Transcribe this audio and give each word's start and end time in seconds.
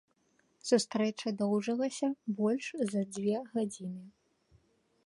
Сустрэча 0.69 1.33
доўжылася 1.41 2.07
больш 2.41 2.65
за 2.91 3.01
дзве 3.13 3.37
гадзіны. 3.53 4.05